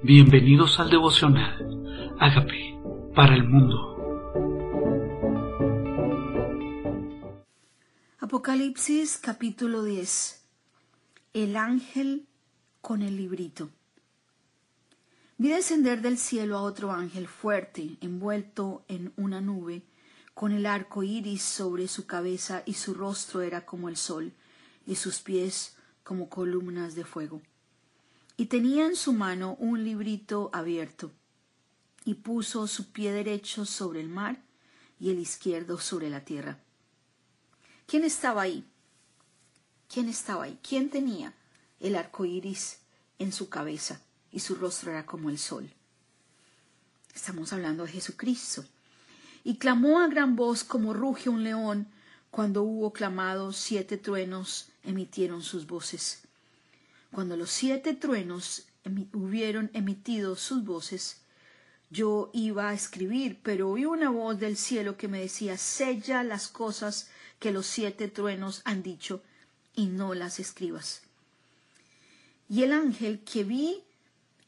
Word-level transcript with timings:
Bienvenidos 0.00 0.78
al 0.78 0.90
devocional. 0.90 2.14
Hágame 2.20 2.80
para 3.16 3.34
el 3.34 3.42
mundo. 3.42 3.96
Apocalipsis 8.20 9.18
capítulo 9.18 9.82
10. 9.82 10.46
El 11.32 11.56
ángel 11.56 12.28
con 12.80 13.02
el 13.02 13.16
librito. 13.16 13.70
Vi 15.36 15.48
descender 15.48 16.00
del 16.00 16.16
cielo 16.16 16.56
a 16.58 16.62
otro 16.62 16.92
ángel 16.92 17.26
fuerte, 17.26 17.96
envuelto 18.00 18.84
en 18.86 19.12
una 19.16 19.40
nube, 19.40 19.82
con 20.32 20.52
el 20.52 20.66
arco 20.66 21.02
iris 21.02 21.42
sobre 21.42 21.88
su 21.88 22.06
cabeza, 22.06 22.62
y 22.64 22.74
su 22.74 22.94
rostro 22.94 23.40
era 23.40 23.66
como 23.66 23.88
el 23.88 23.96
sol, 23.96 24.32
y 24.86 24.94
sus 24.94 25.18
pies 25.18 25.76
como 26.04 26.28
columnas 26.28 26.94
de 26.94 27.04
fuego 27.04 27.42
y 28.38 28.46
tenía 28.46 28.86
en 28.86 28.94
su 28.94 29.12
mano 29.12 29.56
un 29.58 29.82
librito 29.82 30.48
abierto, 30.52 31.10
y 32.04 32.14
puso 32.14 32.68
su 32.68 32.92
pie 32.92 33.12
derecho 33.12 33.66
sobre 33.66 34.00
el 34.00 34.08
mar 34.08 34.40
y 35.00 35.10
el 35.10 35.18
izquierdo 35.18 35.78
sobre 35.78 36.08
la 36.08 36.24
tierra. 36.24 36.56
¿Quién 37.86 38.04
estaba 38.04 38.42
ahí? 38.42 38.64
¿Quién 39.92 40.08
estaba 40.08 40.44
ahí? 40.44 40.56
¿Quién 40.62 40.88
tenía 40.88 41.34
el 41.80 41.96
arco 41.96 42.24
iris 42.24 42.78
en 43.18 43.32
su 43.32 43.48
cabeza 43.48 44.00
y 44.30 44.38
su 44.38 44.54
rostro 44.54 44.92
era 44.92 45.04
como 45.04 45.30
el 45.30 45.38
sol? 45.38 45.68
Estamos 47.12 47.52
hablando 47.52 47.86
de 47.86 47.92
Jesucristo. 47.92 48.64
Y 49.42 49.56
clamó 49.56 49.98
a 49.98 50.06
gran 50.06 50.36
voz 50.36 50.62
como 50.62 50.94
ruge 50.94 51.28
un 51.28 51.42
león. 51.42 51.88
Cuando 52.30 52.62
hubo 52.62 52.92
clamado, 52.92 53.52
siete 53.52 53.96
truenos 53.96 54.68
emitieron 54.84 55.42
sus 55.42 55.66
voces. 55.66 56.27
Cuando 57.12 57.36
los 57.36 57.50
siete 57.50 57.94
truenos 57.94 58.66
hubieron 59.12 59.70
emitido 59.72 60.36
sus 60.36 60.64
voces, 60.64 61.22
yo 61.90 62.30
iba 62.34 62.68
a 62.68 62.74
escribir, 62.74 63.40
pero 63.42 63.70
oí 63.70 63.86
una 63.86 64.10
voz 64.10 64.38
del 64.38 64.56
cielo 64.56 64.96
que 64.96 65.08
me 65.08 65.20
decía 65.20 65.56
Sella 65.56 66.22
las 66.22 66.48
cosas 66.48 67.10
que 67.38 67.50
los 67.50 67.66
siete 67.66 68.08
truenos 68.08 68.60
han 68.64 68.82
dicho, 68.82 69.22
y 69.74 69.86
no 69.86 70.12
las 70.14 70.38
escribas. 70.38 71.02
Y 72.48 72.62
el 72.62 72.72
ángel 72.72 73.20
que 73.20 73.44
vi 73.44 73.84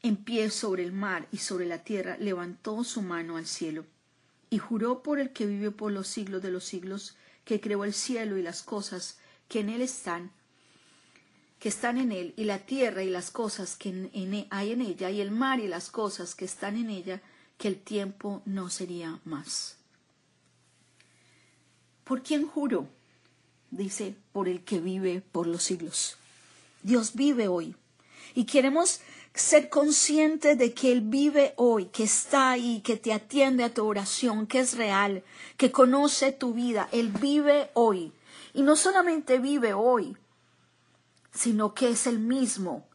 en 0.03 0.17
pie 0.17 0.51
sobre 0.51 0.83
el 0.83 0.93
mar 0.93 1.29
y 1.31 1.39
sobre 1.39 1.67
la 1.67 1.85
tierra 1.85 2.17
levantó 2.19 2.85
su 2.85 3.01
mano 3.01 3.37
al 3.37 3.47
cielo, 3.47 3.87
y 4.51 4.59
juró 4.59 5.03
por 5.03 5.19
el 5.19 5.33
que 5.33 5.47
vive 5.47 5.71
por 5.71 5.93
los 5.93 6.09
siglos 6.09 6.43
de 6.43 6.51
los 6.51 6.65
siglos, 6.65 7.17
que 7.45 7.61
creó 7.61 7.85
el 7.85 7.95
cielo 7.95 8.37
y 8.37 8.43
las 8.43 8.63
cosas 8.63 9.19
que 9.49 9.61
en 9.61 9.71
él 9.71 9.83
están, 9.83 10.31
que 11.61 11.69
están 11.69 11.99
en 11.99 12.11
él, 12.11 12.33
y 12.37 12.45
la 12.45 12.59
tierra 12.59 13.03
y 13.03 13.11
las 13.11 13.31
cosas 13.31 13.77
que 13.77 13.91
e, 13.91 14.47
hay 14.51 14.73
en 14.73 14.81
ella, 14.81 15.11
y 15.11 15.21
el 15.21 15.31
mar 15.31 15.61
y 15.61 15.69
las 15.69 15.91
cosas 15.91 16.35
que 16.35 16.47
están 16.47 16.77
en 16.77 16.89
ella, 16.89 17.21
que 17.59 17.69
el 17.69 17.79
tiempo 17.79 18.43
no 18.47 18.71
sería 18.71 19.21
más. 19.25 19.77
¿Por 22.03 22.23
quién 22.23 22.47
juro? 22.47 22.89
Dice, 23.71 24.17
por 24.33 24.49
el 24.49 24.65
que 24.65 24.81
vive 24.81 25.21
por 25.21 25.47
los 25.47 25.63
siglos. 25.63 26.17
Dios 26.83 27.15
vive 27.15 27.47
hoy. 27.47 27.77
Y 28.35 28.45
queremos 28.45 29.01
ser 29.35 29.69
conscientes 29.69 30.57
de 30.57 30.73
que 30.73 30.91
Él 30.91 31.03
vive 31.03 31.53
hoy, 31.57 31.87
que 31.87 32.05
está 32.05 32.53
ahí, 32.53 32.81
que 32.81 32.97
te 32.97 33.13
atiende 33.13 33.65
a 33.65 33.75
tu 33.75 33.85
oración, 33.85 34.47
que 34.47 34.61
es 34.61 34.77
real, 34.77 35.23
que 35.59 35.71
conoce 35.71 36.33
tu 36.33 36.55
vida. 36.55 36.89
Él 36.91 37.09
vive 37.09 37.71
hoy. 37.75 38.13
Y 38.55 38.63
no 38.63 38.77
solamente 38.77 39.39
vive 39.39 39.75
hoy, 39.75 40.17
sino 41.33 41.75
que 41.75 41.91
es 41.91 42.07
el 42.07 42.19
mismo, 42.19 42.89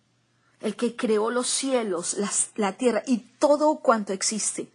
el 0.62 0.76
que 0.76 0.96
creó 0.96 1.32
los 1.32 1.48
cielos, 1.48 2.18
la 2.56 2.78
tierra 2.78 3.04
y 3.06 3.20
todo 3.40 3.80
cuanto 3.80 4.14
existe. 4.14 4.70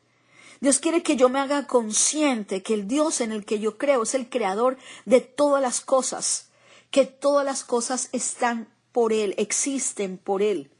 Dios 0.60 0.78
quiere 0.78 1.02
que 1.02 1.16
yo 1.16 1.30
me 1.30 1.40
haga 1.40 1.66
consciente 1.66 2.62
que 2.62 2.74
el 2.74 2.86
Dios 2.86 3.22
en 3.22 3.32
el 3.32 3.46
que 3.46 3.60
yo 3.60 3.78
creo 3.78 4.02
es 4.02 4.14
el 4.14 4.28
creador 4.28 4.76
de 5.06 5.22
todas 5.22 5.62
las 5.62 5.80
cosas, 5.80 6.50
que 6.90 7.06
todas 7.06 7.46
las 7.46 7.64
cosas 7.64 8.10
están 8.12 8.68
por 8.92 9.12
Él, 9.14 9.34
existen 9.38 10.18
por 10.18 10.42
Él. 10.42 10.70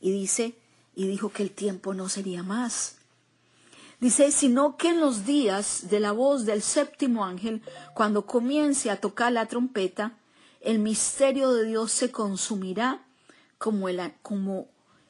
Y 0.00 0.10
dice, 0.10 0.56
y 0.96 1.06
dijo 1.06 1.30
que 1.30 1.44
el 1.44 1.52
tiempo 1.52 1.94
no 1.94 2.08
sería 2.08 2.42
más. 2.42 2.96
Dice, 4.00 4.32
sino 4.32 4.76
que 4.76 4.88
en 4.88 5.00
los 5.00 5.24
días 5.24 5.88
de 5.88 6.00
la 6.00 6.10
voz 6.10 6.44
del 6.44 6.60
séptimo 6.60 7.24
ángel, 7.24 7.62
cuando 7.94 8.26
comience 8.26 8.90
a 8.90 9.00
tocar 9.00 9.30
la 9.30 9.46
trompeta, 9.46 10.18
el 10.62 10.78
misterio 10.78 11.52
de 11.52 11.64
Dios 11.64 11.92
se 11.92 12.10
consumirá 12.10 13.04
como 13.58 13.88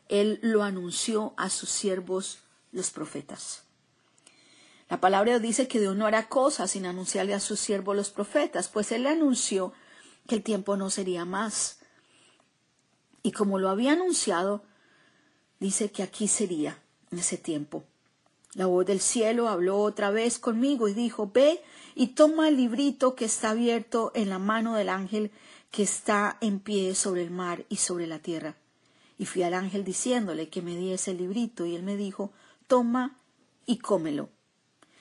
él, 0.09 0.39
lo 0.43 0.63
anunció 0.63 1.35
a 1.37 1.51
sus 1.51 1.69
siervos 1.69 2.39
los 2.73 2.91
profetas. 2.91 3.65
La 4.89 5.01
palabra 5.01 5.39
dice 5.39 5.69
que 5.69 5.81
Dios 5.81 5.97
no 5.97 6.07
hará 6.07 6.29
cosas 6.29 6.71
sin 6.71 6.87
anunciarle 6.87 7.35
a 7.35 7.41
sus 7.41 7.61
siervos 7.61 7.97
los 7.97 8.11
profetas, 8.11 8.69
pues 8.69 8.93
él 8.93 9.07
anunció 9.07 9.73
que 10.27 10.35
el 10.37 10.43
tiempo 10.43 10.77
no 10.77 10.91
sería 10.91 11.25
más. 11.25 11.79
Y 13.23 13.33
como 13.33 13.59
lo 13.59 13.71
había 13.71 13.93
anunciado, 13.93 14.65
dice 15.61 15.91
que 15.91 16.03
aquí 16.03 16.29
sería 16.29 16.83
ese 17.11 17.39
tiempo. 17.39 17.85
La 18.55 18.67
voz 18.67 18.85
del 18.85 19.01
cielo 19.01 19.49
habló 19.49 19.79
otra 19.79 20.11
vez 20.11 20.39
conmigo 20.39 20.89
y 20.89 20.95
dijo, 20.95 21.31
Ve 21.33 21.63
y 21.95 22.09
toma 22.09 22.49
el 22.49 22.57
librito 22.57 23.15
que 23.15 23.25
está 23.25 23.51
abierto 23.51 24.13
en 24.15 24.29
la 24.29 24.39
mano 24.39 24.75
del 24.75 24.91
ángel 24.91 25.31
que 25.71 25.83
está 25.83 26.37
en 26.43 26.61
pie 26.61 26.95
sobre 26.95 27.23
el 27.23 27.31
mar 27.31 27.65
y 27.71 27.77
sobre 27.77 28.07
la 28.07 28.19
tierra. 28.19 28.57
Y 29.17 29.25
fui 29.25 29.43
al 29.43 29.55
ángel 29.55 29.85
diciéndole 29.85 30.49
que 30.51 30.61
me 30.61 30.77
diese 30.77 31.13
el 31.13 31.19
librito, 31.19 31.65
y 31.65 31.75
él 31.75 31.83
me 31.83 31.97
dijo, 31.97 32.33
Toma 32.67 33.17
y 33.65 33.79
cómelo. 33.79 34.29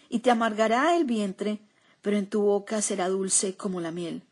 Y 0.07 0.19
te 0.19 0.31
amargará 0.31 0.95
el 0.95 1.03
vientre, 1.03 1.59
pero 2.01 2.17
en 2.17 2.29
tu 2.29 2.41
boca 2.41 2.81
será 2.81 3.09
dulce 3.09 3.55
como 3.55 3.81
la 3.81 3.91
miel. 3.91 4.23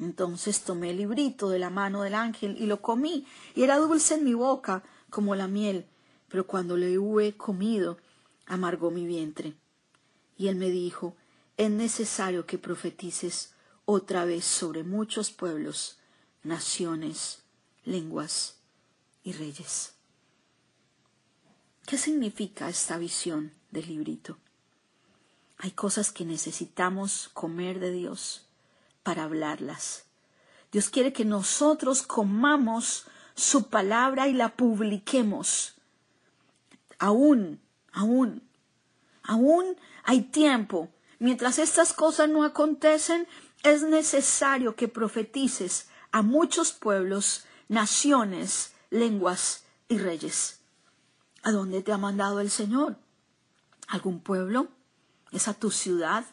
Entonces 0.00 0.62
tomé 0.62 0.90
el 0.90 0.96
librito 0.96 1.48
de 1.48 1.60
la 1.60 1.70
mano 1.70 2.02
del 2.02 2.14
ángel 2.14 2.56
y 2.58 2.66
lo 2.66 2.82
comí, 2.82 3.24
y 3.54 3.62
era 3.62 3.76
dulce 3.76 4.14
en 4.14 4.24
mi 4.24 4.34
boca 4.34 4.82
como 5.10 5.36
la 5.36 5.46
miel, 5.46 5.86
pero 6.28 6.46
cuando 6.46 6.76
le 6.76 6.98
hube 6.98 7.36
comido, 7.36 7.98
amargó 8.52 8.90
mi 8.90 9.06
vientre. 9.06 9.54
Y 10.36 10.48
él 10.48 10.56
me 10.56 10.70
dijo, 10.70 11.16
es 11.56 11.70
necesario 11.70 12.44
que 12.44 12.58
profetices 12.58 13.54
otra 13.86 14.26
vez 14.26 14.44
sobre 14.44 14.84
muchos 14.84 15.30
pueblos, 15.30 15.98
naciones, 16.42 17.42
lenguas 17.84 18.56
y 19.24 19.32
reyes. 19.32 19.94
¿Qué 21.86 21.96
significa 21.96 22.68
esta 22.68 22.98
visión 22.98 23.52
del 23.70 23.86
librito? 23.86 24.36
Hay 25.56 25.70
cosas 25.70 26.12
que 26.12 26.24
necesitamos 26.24 27.30
comer 27.32 27.80
de 27.80 27.90
Dios 27.90 28.44
para 29.02 29.24
hablarlas. 29.24 30.04
Dios 30.70 30.90
quiere 30.90 31.12
que 31.12 31.24
nosotros 31.24 32.02
comamos 32.02 33.06
su 33.34 33.68
palabra 33.68 34.28
y 34.28 34.34
la 34.34 34.56
publiquemos. 34.56 35.74
Aún, 36.98 37.60
aún, 37.92 38.42
aún 39.22 39.76
hay 40.04 40.22
tiempo. 40.22 40.88
Mientras 41.18 41.58
estas 41.58 41.92
cosas 41.92 42.28
no 42.28 42.44
acontecen, 42.44 43.28
es 43.62 43.82
necesario 43.82 44.74
que 44.74 44.88
profetices 44.88 45.88
a 46.10 46.22
muchos 46.22 46.72
pueblos, 46.72 47.44
naciones, 47.68 48.72
lenguas 48.90 49.64
y 49.88 49.98
reyes. 49.98 50.60
¿A 51.42 51.52
dónde 51.52 51.82
te 51.82 51.92
ha 51.92 51.98
mandado 51.98 52.40
el 52.40 52.50
Señor? 52.50 52.96
¿Algún 53.88 54.20
pueblo? 54.20 54.68
¿Es 55.30 55.48
a 55.48 55.54
tu 55.54 55.70
ciudad? 55.70 56.24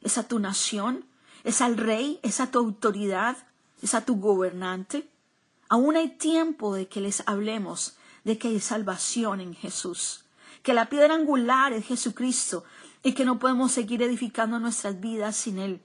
¿Es 0.00 0.18
a 0.18 0.26
tu 0.26 0.38
nación? 0.38 1.06
¿Es 1.44 1.60
al 1.60 1.76
rey? 1.76 2.20
¿Es 2.22 2.40
a 2.40 2.50
tu 2.50 2.58
autoridad? 2.58 3.36
¿Es 3.82 3.94
a 3.94 4.04
tu 4.04 4.18
gobernante? 4.18 5.08
Aún 5.68 5.96
hay 5.96 6.08
tiempo 6.16 6.74
de 6.74 6.88
que 6.88 7.00
les 7.00 7.22
hablemos 7.26 7.96
de 8.26 8.38
que 8.38 8.48
hay 8.48 8.58
salvación 8.58 9.40
en 9.40 9.54
Jesús, 9.54 10.24
que 10.66 10.74
la 10.74 10.90
piedra 10.90 11.14
angular 11.14 11.72
es 11.72 11.86
Jesucristo 11.86 12.64
y 13.02 13.12
que 13.12 13.24
no 13.24 13.38
podemos 13.38 13.70
seguir 13.70 14.02
edificando 14.02 14.58
nuestras 14.58 15.00
vidas 15.00 15.36
sin 15.36 15.60
Él 15.60 15.80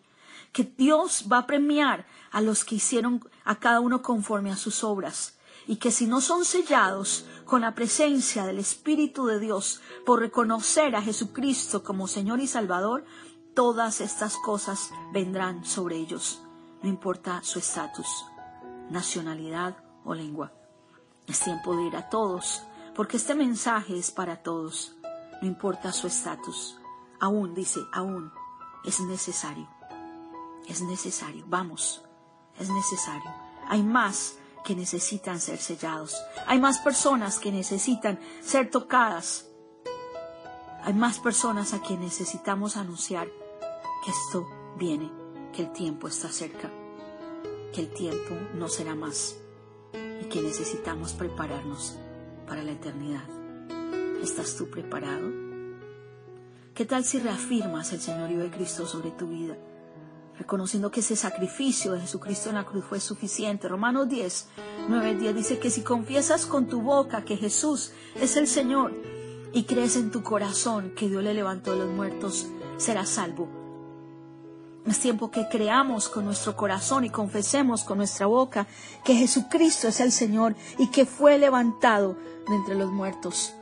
que 0.52 0.64
Dios 0.64 1.26
va 1.32 1.40
a 1.40 1.48
premiar 1.48 2.06
a 2.32 2.42
los 2.42 2.66
que 2.66 2.76
hicieron 2.76 3.28
a 3.44 3.60
cada 3.60 3.80
uno 3.80 4.02
conforme 4.02 4.52
a 4.52 4.58
sus 4.58 4.84
obras, 4.84 5.38
y 5.68 5.78
que 5.78 5.92
si 5.92 6.08
no 6.08 6.22
son 6.22 6.46
sellados 6.46 7.26
con 7.46 7.62
la 7.62 7.76
presencia 7.76 8.46
del 8.46 8.60
Espíritu 8.60 9.26
de 9.28 9.40
Dios 9.40 9.82
por 10.06 10.20
reconocer 10.20 10.96
a 10.96 11.02
Jesucristo 11.02 11.84
como 11.84 12.08
Señor 12.08 12.40
y 12.40 12.48
Salvador, 12.48 13.06
todas 13.54 14.02
estas 14.02 14.38
cosas 14.38 14.92
vendrán 15.14 15.66
sobre 15.66 15.98
ellos, 15.98 16.42
no 16.82 16.90
importa 16.90 17.42
su 17.44 17.60
estatus, 17.60 18.26
nacionalidad 18.90 19.78
o 20.04 20.14
lengua. 20.14 20.52
Es 21.28 21.40
tiempo 21.40 21.76
de 21.78 21.84
ir 21.84 21.96
a 21.96 22.10
todos, 22.10 22.64
porque 22.96 23.18
este 23.18 23.36
mensaje 23.36 23.98
es 23.98 24.12
para 24.12 24.44
todos, 24.44 24.96
no 25.42 25.48
importa 25.48 25.92
su 25.92 26.08
estatus. 26.08 26.78
Aún, 27.20 27.54
dice, 27.54 27.80
aún 27.94 28.32
es 28.84 29.00
necesario 29.02 29.68
es 30.68 30.82
necesario, 30.82 31.44
vamos, 31.48 32.04
es 32.60 32.70
necesario. 32.70 33.30
Hay 33.68 33.84
más 33.84 34.38
que 34.64 34.76
necesitan 34.76 35.40
ser 35.40 35.58
sellados. 35.58 36.16
Hay 36.48 36.60
más 36.60 36.80
personas 36.80 37.40
que 37.40 37.52
necesitan 37.52 38.20
ser 38.42 38.70
tocadas. 38.70 39.48
Hay 40.84 40.94
más 40.94 41.20
personas 41.20 41.74
a 41.74 41.82
quien 41.82 42.02
necesitamos 42.02 42.78
anunciar 42.78 43.28
que 44.04 44.12
esto 44.12 44.48
viene, 44.78 45.12
que 45.54 45.64
el 45.64 45.72
tiempo 45.74 46.08
está 46.08 46.30
cerca, 46.30 46.72
que 47.74 47.82
el 47.82 47.94
tiempo 47.94 48.36
no 48.56 48.68
será 48.68 48.96
más 48.96 49.36
y 49.94 50.26
que 50.26 50.42
necesitamos 50.42 51.14
prepararnos 51.14 51.98
para 52.52 52.64
la 52.64 52.74
eternidad. 52.74 53.24
¿Estás 54.22 54.58
tú 54.58 54.70
preparado? 54.70 55.32
¿Qué 56.76 56.84
tal 56.84 57.06
si 57.06 57.18
reafirmas 57.18 57.94
el 57.94 58.02
señorío 58.02 58.40
de 58.40 58.52
Cristo 58.52 58.86
sobre 58.86 59.12
tu 59.12 59.28
vida? 59.28 59.56
reconociendo 60.38 60.90
que 60.90 61.02
ese 61.02 61.16
sacrificio 61.16 61.94
de 61.94 62.02
Jesucristo 62.02 62.50
en 62.50 62.56
la 62.56 62.66
cruz 62.66 62.84
fue 62.84 63.00
suficiente. 63.00 63.68
Romanos 63.68 64.10
10, 64.10 64.48
9, 64.90 65.16
10 65.16 65.36
dice 65.36 65.60
que 65.60 65.70
si 65.70 65.82
confiesas 65.82 66.48
con 66.48 66.68
tu 66.68 66.82
boca 66.82 67.24
que 67.24 67.38
Jesús 67.38 67.92
es 68.16 68.36
el 68.36 68.48
Señor 68.48 68.92
y 69.54 69.66
crees 69.66 69.96
en 69.96 70.10
tu 70.10 70.24
corazón 70.24 70.94
que 70.96 71.08
Dios 71.08 71.24
le 71.24 71.36
levantó 71.36 71.74
de 71.74 71.86
los 71.86 71.90
muertos, 71.90 72.48
serás 72.78 73.10
salvo. 73.10 73.61
Es 74.86 75.00
tiempo 75.00 75.30
que 75.30 75.48
creamos 75.48 76.10
con 76.10 76.26
nuestro 76.26 76.56
corazón 76.56 77.06
y 77.06 77.12
confesemos 77.12 77.84
con 77.84 78.00
nuestra 78.00 78.26
boca 78.26 78.66
que 79.04 79.16
Jesucristo 79.16 79.88
es 79.88 80.00
el 80.00 80.12
Señor 80.12 80.56
y 80.80 80.88
que 80.88 81.06
fue 81.06 81.38
levantado 81.38 82.18
de 82.48 82.56
entre 82.56 82.76
los 82.76 82.92
muertos. 82.92 83.54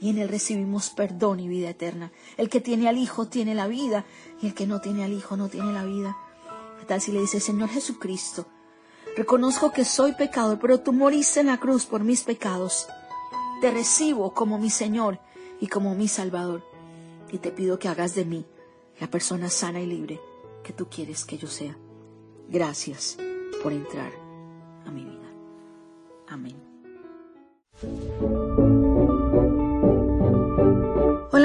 Y 0.00 0.10
en 0.10 0.18
Él 0.18 0.28
recibimos 0.28 0.90
perdón 0.90 1.40
y 1.40 1.48
vida 1.48 1.70
eterna. 1.70 2.12
El 2.36 2.48
que 2.48 2.60
tiene 2.60 2.88
al 2.88 2.98
Hijo 2.98 3.26
tiene 3.26 3.54
la 3.54 3.66
vida 3.66 4.04
y 4.40 4.46
el 4.46 4.54
que 4.54 4.66
no 4.66 4.80
tiene 4.80 5.04
al 5.04 5.12
Hijo 5.12 5.36
no 5.36 5.48
tiene 5.48 5.72
la 5.72 5.84
vida. 5.84 6.16
¿Qué 6.78 6.86
tal 6.86 7.00
si 7.00 7.10
le 7.10 7.20
dice, 7.20 7.40
Señor 7.40 7.68
Jesucristo, 7.68 8.46
reconozco 9.16 9.72
que 9.72 9.84
soy 9.84 10.12
pecador, 10.12 10.60
pero 10.60 10.80
tú 10.80 10.92
moriste 10.92 11.40
en 11.40 11.48
la 11.48 11.58
cruz 11.58 11.84
por 11.84 12.04
mis 12.04 12.22
pecados. 12.22 12.86
Te 13.60 13.72
recibo 13.72 14.32
como 14.32 14.56
mi 14.56 14.70
Señor 14.70 15.18
y 15.60 15.66
como 15.66 15.96
mi 15.96 16.06
Salvador. 16.06 16.62
Y 17.32 17.38
te 17.38 17.50
pido 17.50 17.78
que 17.80 17.88
hagas 17.88 18.14
de 18.14 18.24
mí 18.24 18.46
la 19.00 19.08
persona 19.08 19.50
sana 19.50 19.80
y 19.80 19.86
libre 19.86 20.29
que 20.62 20.72
tú 20.72 20.88
quieres 20.88 21.24
que 21.24 21.38
yo 21.38 21.48
sea. 21.48 21.76
Gracias 22.48 23.16
por 23.62 23.72
entrar 23.72 24.12
a 24.86 24.90
mi 24.90 25.04
vida. 25.04 25.28
Amén. 26.28 26.56